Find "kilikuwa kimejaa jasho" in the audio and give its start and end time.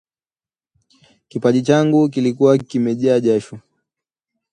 2.09-3.59